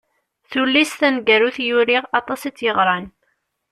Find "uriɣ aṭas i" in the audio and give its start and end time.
1.77-2.49